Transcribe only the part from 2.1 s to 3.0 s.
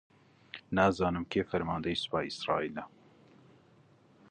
ئیسرائیلە؟